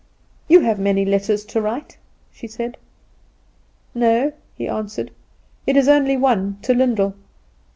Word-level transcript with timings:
"You 0.47 0.61
have 0.61 0.79
many 0.79 1.05
letters 1.05 1.45
to 1.45 1.61
write," 1.61 1.99
she 2.31 2.47
said. 2.47 2.77
"No," 3.93 4.33
he 4.57 4.67
answered; 4.67 5.11
"it 5.67 5.77
is 5.77 5.87
only 5.87 6.17
one 6.17 6.57
to 6.63 6.73
Lyndall." 6.73 7.13